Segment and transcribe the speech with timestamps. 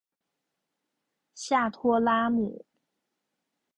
[1.35, 2.65] 下托拉姆。